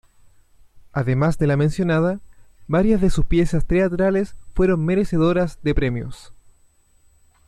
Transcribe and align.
Además 0.93 1.37
de 1.37 1.45
la 1.45 1.57
mencionada, 1.57 2.21
varias 2.65 3.01
de 3.01 3.11
sus 3.11 3.23
piezas 3.25 3.65
teatrales 3.65 4.35
fueron 4.55 4.83
merecedoras 4.83 5.59
de 5.61 5.75
premios. 5.75 6.33